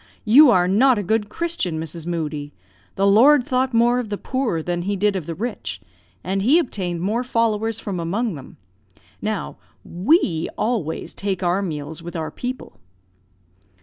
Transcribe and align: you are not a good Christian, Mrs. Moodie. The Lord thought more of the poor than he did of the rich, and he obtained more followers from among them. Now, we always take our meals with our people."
you 0.25 0.49
are 0.49 0.67
not 0.67 0.97
a 0.97 1.03
good 1.03 1.29
Christian, 1.29 1.79
Mrs. 1.79 2.07
Moodie. 2.07 2.55
The 2.95 3.05
Lord 3.05 3.45
thought 3.45 3.71
more 3.71 3.99
of 3.99 4.09
the 4.09 4.17
poor 4.17 4.63
than 4.63 4.81
he 4.81 4.95
did 4.95 5.15
of 5.15 5.27
the 5.27 5.35
rich, 5.35 5.79
and 6.23 6.41
he 6.41 6.57
obtained 6.57 7.01
more 7.01 7.23
followers 7.23 7.77
from 7.77 7.99
among 7.99 8.33
them. 8.33 8.57
Now, 9.21 9.59
we 9.83 10.49
always 10.57 11.13
take 11.13 11.43
our 11.43 11.61
meals 11.61 12.01
with 12.01 12.15
our 12.15 12.31
people." 12.31 12.79